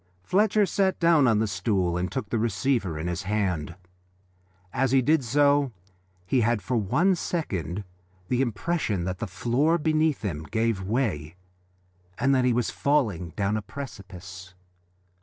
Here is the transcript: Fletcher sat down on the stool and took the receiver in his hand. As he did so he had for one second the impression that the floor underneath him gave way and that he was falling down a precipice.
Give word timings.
Fletcher 0.23 0.65
sat 0.65 0.99
down 0.99 1.27
on 1.27 1.37
the 1.37 1.45
stool 1.45 1.95
and 1.95 2.11
took 2.11 2.31
the 2.31 2.39
receiver 2.39 2.97
in 2.97 3.05
his 3.05 3.21
hand. 3.21 3.75
As 4.73 4.91
he 4.93 4.99
did 4.99 5.23
so 5.23 5.73
he 6.25 6.41
had 6.41 6.63
for 6.63 6.75
one 6.75 7.13
second 7.13 7.83
the 8.27 8.41
impression 8.41 9.03
that 9.03 9.19
the 9.19 9.27
floor 9.27 9.75
underneath 9.75 10.23
him 10.23 10.41
gave 10.45 10.81
way 10.81 11.35
and 12.17 12.33
that 12.33 12.45
he 12.45 12.51
was 12.51 12.71
falling 12.71 13.29
down 13.35 13.55
a 13.55 13.61
precipice. 13.61 14.55